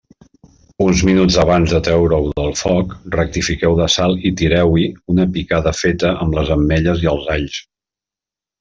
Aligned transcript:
Uns 0.85 1.01
minuts 1.09 1.35
abans 1.43 1.73
de 1.75 1.81
treure-ho 1.87 2.31
del 2.39 2.55
foc, 2.61 2.95
rectifiqueu 3.17 3.77
de 3.81 3.87
sal 3.97 4.17
i 4.31 4.33
tireu-hi 4.41 4.87
una 5.17 5.29
picada 5.37 5.75
feta 5.83 6.15
amb 6.25 6.39
les 6.41 6.53
ametlles 6.59 7.05
i 7.07 7.13
els 7.15 7.33
alls. 7.39 7.63